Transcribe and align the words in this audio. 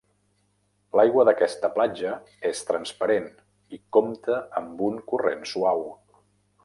L'aigua 0.99 1.25
d'aquesta 1.27 1.69
platja 1.75 2.13
és 2.51 2.63
transparent 2.69 3.29
i 3.77 3.81
compta 3.99 4.39
amb 4.63 4.83
un 4.89 4.99
corrent 5.13 5.47
suau. 5.53 5.87